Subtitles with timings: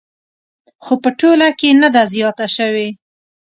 [0.83, 2.87] خو په ټوله کې نه ده زیاته شوې